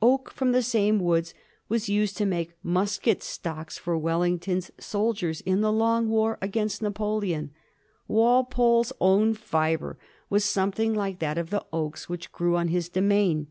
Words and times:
Oak 0.00 0.30
from 0.30 0.52
the 0.52 0.62
same 0.62 1.00
woods 1.00 1.34
was 1.68 1.88
used 1.88 2.16
to 2.18 2.24
make 2.24 2.52
musket 2.62 3.20
stocks 3.20 3.78
for 3.78 3.98
Wel 3.98 4.20
lington's 4.20 4.70
soldiers 4.78 5.40
in 5.40 5.60
the 5.60 5.72
long 5.72 6.08
war 6.08 6.38
against 6.40 6.82
Napoleon. 6.82 7.50
Wal 8.06 8.44
pole's 8.44 8.92
own 9.00 9.34
fibre 9.34 9.98
was 10.30 10.44
something 10.44 10.94
like 10.94 11.18
that 11.18 11.36
of 11.36 11.50
the 11.50 11.66
oaks 11.72 12.08
which 12.08 12.30
grew 12.30 12.54
on 12.56 12.68
his 12.68 12.88
domain. 12.88 13.48